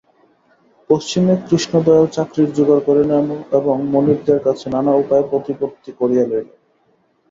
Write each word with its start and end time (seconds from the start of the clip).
পশ্চিমে 0.89 1.33
কৃষ্ণদয়াল 1.47 2.05
চাকরির 2.15 2.49
জোগাড় 2.53 2.81
করিলেন 2.87 3.25
এবং 3.51 3.75
মনিবদের 3.93 4.39
কাছে 4.43 4.65
নানা 4.69 4.93
উপায়ে 4.95 5.29
প্রতিপত্তি 5.31 5.91
করিয়া 5.99 6.25
লইলেন। 6.25 6.57